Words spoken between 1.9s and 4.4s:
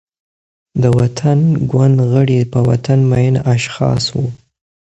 غړي، په وطن مین اشخاص وو.